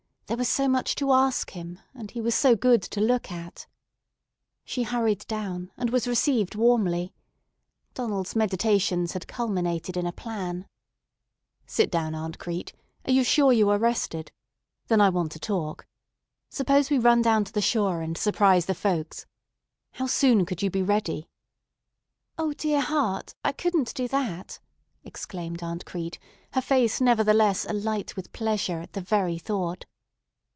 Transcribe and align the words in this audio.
There 0.27 0.37
was 0.37 0.47
so 0.47 0.69
much 0.69 0.95
to 0.95 1.11
ask 1.11 1.49
him, 1.49 1.79
and 1.93 2.09
he 2.09 2.21
was 2.21 2.33
so 2.35 2.55
good 2.55 2.81
to 2.83 3.01
look 3.01 3.33
at. 3.33 3.67
She 4.63 4.83
hurried 4.83 5.27
down 5.27 5.73
and 5.75 5.89
was 5.89 6.07
received 6.07 6.55
warmly. 6.55 7.13
Donald's 7.93 8.33
meditations 8.33 9.11
had 9.11 9.27
culminated 9.27 9.97
in 9.97 10.07
a 10.07 10.13
plan. 10.13 10.67
"Sit 11.65 11.91
down, 11.91 12.15
Aunt 12.15 12.39
Crete; 12.39 12.71
are 13.03 13.11
you 13.11 13.25
sure 13.25 13.51
you 13.51 13.69
are 13.71 13.77
rested? 13.77 14.31
Then 14.87 15.01
I 15.01 15.09
want 15.09 15.33
to 15.33 15.39
talk. 15.41 15.85
Suppose 16.49 16.89
we 16.89 16.97
run 16.97 17.21
down 17.21 17.43
to 17.43 17.51
the 17.51 17.59
shore 17.59 17.99
and 18.01 18.17
surprise 18.17 18.67
the 18.67 18.73
folks. 18.73 19.25
How 19.95 20.07
soon 20.07 20.45
could 20.45 20.61
you 20.63 20.69
be 20.69 20.81
ready?" 20.81 21.27
"O 22.37 22.53
dear 22.53 22.79
heart! 22.79 23.33
I 23.43 23.51
couldn't 23.51 23.93
do 23.93 24.07
that!" 24.07 24.61
exclaimed 25.03 25.61
Aunt 25.61 25.85
Crete, 25.85 26.19
her 26.53 26.61
face 26.61 27.01
nevertheless 27.01 27.65
alight 27.65 28.15
with 28.15 28.31
pleasure 28.31 28.79
at 28.79 28.93
the 28.93 29.01
very 29.01 29.37
thought. 29.37 29.83